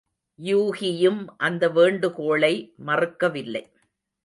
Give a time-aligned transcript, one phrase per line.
[0.39, 2.53] யூகியும் அந்த வேண்டுகோளை
[2.85, 3.63] மறுக்கவில்லை.